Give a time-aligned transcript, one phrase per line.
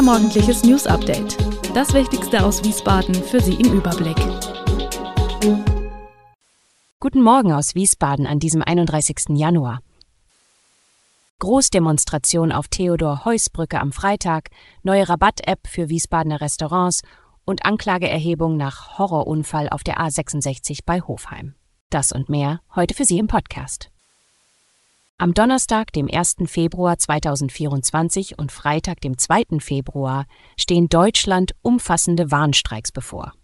[0.00, 1.36] Unser morgendliches News Update.
[1.74, 4.16] Das Wichtigste aus Wiesbaden für Sie im Überblick.
[7.00, 9.36] Guten Morgen aus Wiesbaden an diesem 31.
[9.36, 9.80] Januar.
[11.40, 14.48] Großdemonstration auf Theodor-Heuss-Brücke am Freitag,
[14.82, 17.02] neue Rabatt-App für Wiesbadener Restaurants
[17.44, 21.56] und Anklageerhebung nach Horrorunfall auf der A66 bei Hofheim.
[21.90, 23.89] Das und mehr heute für Sie im Podcast.
[25.20, 26.36] Am Donnerstag, dem 1.
[26.46, 29.58] Februar 2024 und Freitag, dem 2.
[29.58, 30.24] Februar,
[30.56, 33.34] stehen Deutschland umfassende Warnstreiks bevor.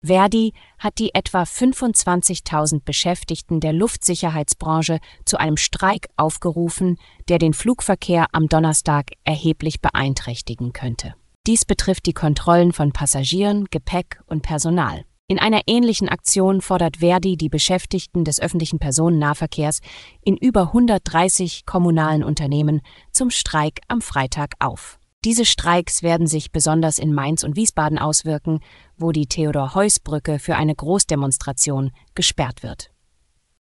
[0.00, 8.28] Verdi hat die etwa 25.000 Beschäftigten der Luftsicherheitsbranche zu einem Streik aufgerufen, der den Flugverkehr
[8.30, 11.14] am Donnerstag erheblich beeinträchtigen könnte.
[11.48, 15.04] Dies betrifft die Kontrollen von Passagieren, Gepäck und Personal.
[15.30, 19.80] In einer ähnlichen Aktion fordert Verdi die Beschäftigten des öffentlichen Personennahverkehrs
[20.22, 22.80] in über 130 kommunalen Unternehmen
[23.12, 24.98] zum Streik am Freitag auf.
[25.26, 28.60] Diese Streiks werden sich besonders in Mainz und Wiesbaden auswirken,
[28.96, 32.90] wo die Theodor-Heuss-Brücke für eine Großdemonstration gesperrt wird.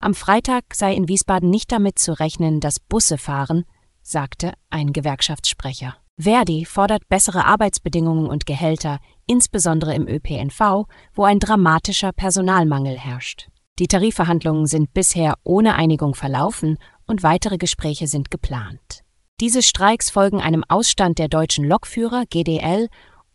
[0.01, 3.67] Am Freitag sei in Wiesbaden nicht damit zu rechnen, dass Busse fahren,
[4.03, 6.02] sagte ein Gewerkschaftssprecher.
[6.19, 13.49] Verdi fordert bessere Arbeitsbedingungen und Gehälter, insbesondere im ÖPNV, wo ein dramatischer Personalmangel herrscht.
[13.79, 19.03] Die Tarifverhandlungen sind bisher ohne Einigung verlaufen und weitere Gespräche sind geplant.
[19.41, 22.89] Diese Streiks folgen einem Ausstand der deutschen Lokführer GDL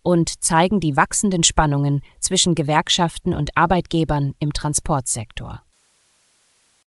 [0.03, 5.63] und zeigen die wachsenden Spannungen zwischen Gewerkschaften und Arbeitgebern im Transportsektor.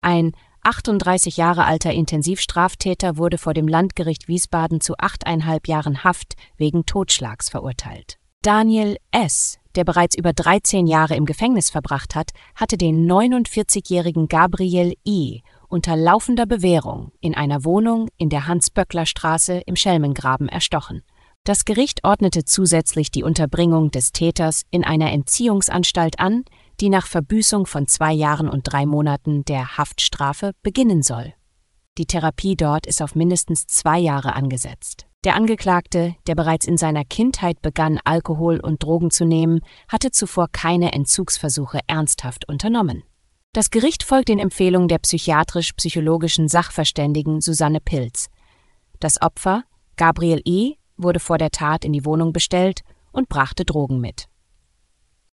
[0.02, 0.34] Ein
[0.68, 7.50] 38 Jahre alter Intensivstraftäter wurde vor dem Landgericht Wiesbaden zu achteinhalb Jahren Haft wegen Totschlags
[7.50, 8.18] verurteilt.
[8.42, 14.96] Daniel S., der bereits über 13 Jahre im Gefängnis verbracht hat, hatte den 49-jährigen Gabriel
[15.08, 15.42] I.
[15.70, 21.02] unter laufender Bewährung in einer Wohnung in der Hans-Böckler-Straße im Schelmengraben erstochen.
[21.46, 26.44] Das Gericht ordnete zusätzlich die Unterbringung des Täters in einer Entziehungsanstalt an,
[26.80, 31.34] die nach Verbüßung von zwei Jahren und drei Monaten der Haftstrafe beginnen soll.
[31.98, 35.08] Die Therapie dort ist auf mindestens zwei Jahre angesetzt.
[35.24, 40.48] Der Angeklagte, der bereits in seiner Kindheit begann, Alkohol und Drogen zu nehmen, hatte zuvor
[40.52, 43.04] keine Entzugsversuche ernsthaft unternommen.
[43.52, 48.30] Das Gericht folgt den Empfehlungen der psychiatrisch-psychologischen Sachverständigen Susanne Pilz.
[49.00, 49.64] Das Opfer,
[49.96, 54.28] Gabriel E., wurde vor der Tat in die Wohnung bestellt und brachte Drogen mit.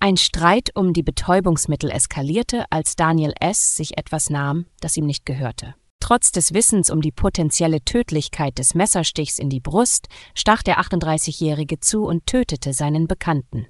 [0.00, 3.74] Ein Streit um die Betäubungsmittel eskalierte, als Daniel S.
[3.74, 5.74] sich etwas nahm, das ihm nicht gehörte.
[5.98, 11.80] Trotz des Wissens um die potenzielle Tödlichkeit des Messerstichs in die Brust stach der 38-Jährige
[11.80, 13.66] zu und tötete seinen Bekannten.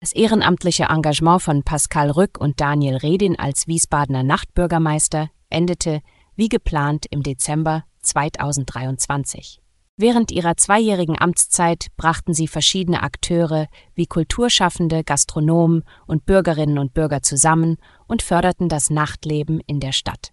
[0.00, 6.00] Das ehrenamtliche Engagement von Pascal Rück und Daniel Redin als Wiesbadener Nachtbürgermeister endete,
[6.36, 9.60] wie geplant, im Dezember 2023.
[9.96, 17.22] Während ihrer zweijährigen Amtszeit brachten sie verschiedene Akteure wie Kulturschaffende, Gastronomen und Bürgerinnen und Bürger
[17.22, 17.76] zusammen
[18.08, 20.32] und förderten das Nachtleben in der Stadt.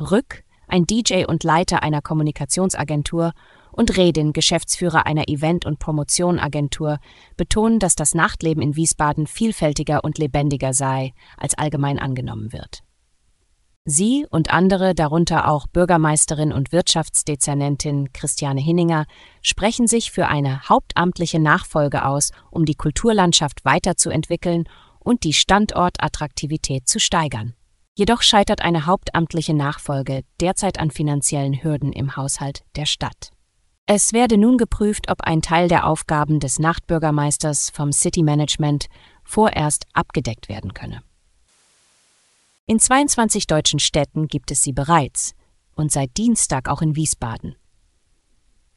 [0.00, 3.32] Rück, ein DJ und Leiter einer Kommunikationsagentur,
[3.72, 6.98] und Redin, Geschäftsführer einer Event- und Promotionagentur,
[7.36, 12.82] betonen, dass das Nachtleben in Wiesbaden vielfältiger und lebendiger sei, als allgemein angenommen wird.
[13.84, 19.06] Sie und andere, darunter auch Bürgermeisterin und Wirtschaftsdezernentin Christiane Hinninger,
[19.42, 24.68] sprechen sich für eine hauptamtliche Nachfolge aus, um die Kulturlandschaft weiterzuentwickeln
[25.00, 27.54] und die Standortattraktivität zu steigern.
[27.94, 33.30] Jedoch scheitert eine hauptamtliche Nachfolge derzeit an finanziellen Hürden im Haushalt der Stadt.
[33.86, 38.86] Es werde nun geprüft, ob ein Teil der Aufgaben des Nachtbürgermeisters vom City Management
[39.24, 41.02] vorerst abgedeckt werden könne.
[42.66, 45.34] In 22 deutschen Städten gibt es sie bereits
[45.74, 47.56] und seit Dienstag auch in Wiesbaden.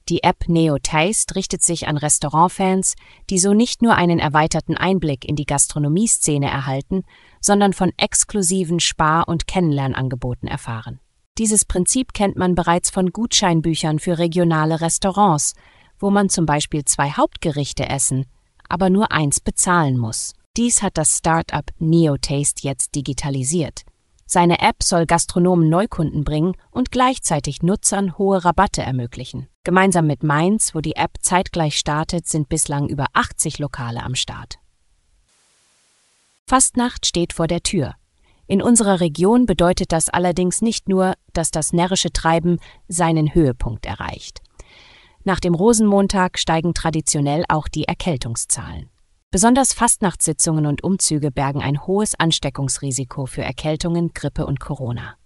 [0.10, 2.96] Die App Neo Taste richtet sich an Restaurantfans,
[3.30, 7.04] die so nicht nur einen erweiterten Einblick in die Gastronomieszene erhalten,
[7.42, 11.00] sondern von exklusiven Spar- und Kennenlernangeboten erfahren.
[11.38, 15.54] Dieses Prinzip kennt man bereits von Gutscheinbüchern für regionale Restaurants,
[16.00, 18.26] wo man zum Beispiel zwei Hauptgerichte essen,
[18.68, 20.34] aber nur eins bezahlen muss.
[20.58, 23.84] Dies hat das Start-up NeoTaste jetzt digitalisiert.
[24.26, 29.50] Seine App soll Gastronomen Neukunden bringen und gleichzeitig Nutzern hohe Rabatte ermöglichen.
[29.64, 34.60] Gemeinsam mit Mainz, wo die App zeitgleich startet, sind bislang über 80 Lokale am Start.
[36.48, 37.96] Fastnacht steht vor der Tür.
[38.48, 44.42] In unserer Region bedeutet das allerdings nicht nur, dass das närrische Treiben seinen Höhepunkt erreicht.
[45.24, 48.90] Nach dem Rosenmontag steigen traditionell auch die Erkältungszahlen.
[49.36, 55.18] Besonders Fastnachtssitzungen und Umzüge bergen ein hohes Ansteckungsrisiko für Erkältungen, Grippe und Corona.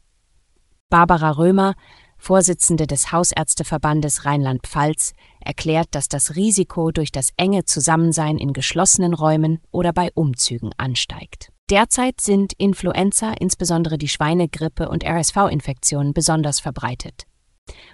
[0.90, 1.76] Barbara Römer,
[2.18, 9.60] Vorsitzende des Hausärzteverbandes Rheinland-Pfalz, erklärt, dass das Risiko durch das enge Zusammensein in geschlossenen Räumen
[9.70, 11.52] oder bei Umzügen ansteigt.
[11.70, 17.28] Derzeit sind Influenza, insbesondere die Schweinegrippe und RSV-Infektionen besonders verbreitet.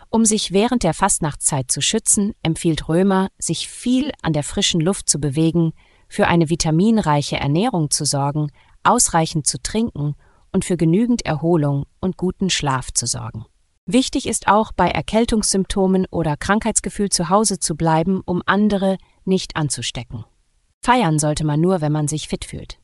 [0.09, 5.09] Um sich während der Fastnachtszeit zu schützen, empfiehlt Römer, sich viel an der frischen Luft
[5.09, 5.73] zu bewegen,
[6.07, 8.51] für eine vitaminreiche Ernährung zu sorgen,
[8.83, 10.15] ausreichend zu trinken
[10.51, 13.45] und für genügend Erholung und guten Schlaf zu sorgen.
[13.85, 20.25] Wichtig ist auch, bei Erkältungssymptomen oder Krankheitsgefühl zu Hause zu bleiben, um andere nicht anzustecken.
[20.81, 22.79] Feiern sollte man nur, wenn man sich fit fühlt.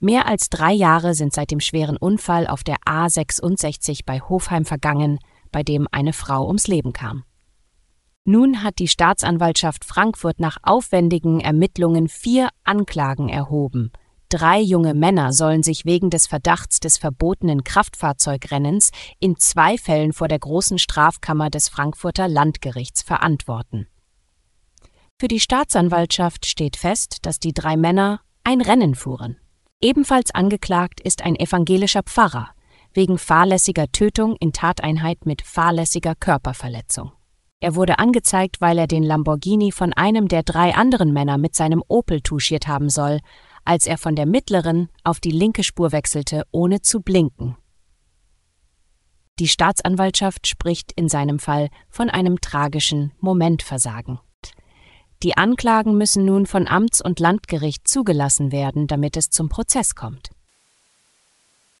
[0.00, 5.18] Mehr als drei Jahre sind seit dem schweren Unfall auf der A66 bei Hofheim vergangen,
[5.50, 7.24] bei dem eine Frau ums Leben kam.
[8.30, 13.90] Nun hat die Staatsanwaltschaft Frankfurt nach aufwendigen Ermittlungen vier Anklagen erhoben.
[14.28, 20.28] Drei junge Männer sollen sich wegen des Verdachts des verbotenen Kraftfahrzeugrennens in zwei Fällen vor
[20.28, 23.86] der großen Strafkammer des Frankfurter Landgerichts verantworten.
[25.18, 29.38] Für die Staatsanwaltschaft steht fest, dass die drei Männer ein Rennen fuhren.
[29.80, 32.50] Ebenfalls angeklagt ist ein evangelischer Pfarrer
[32.92, 37.12] wegen fahrlässiger Tötung in Tateinheit mit fahrlässiger Körperverletzung.
[37.60, 41.82] Er wurde angezeigt, weil er den Lamborghini von einem der drei anderen Männer mit seinem
[41.88, 43.18] Opel touchiert haben soll,
[43.64, 47.56] als er von der mittleren auf die linke Spur wechselte, ohne zu blinken.
[49.40, 54.20] Die Staatsanwaltschaft spricht in seinem Fall von einem tragischen Momentversagen.
[55.22, 60.30] Die Anklagen müssen nun von Amts- und Landgericht zugelassen werden, damit es zum Prozess kommt.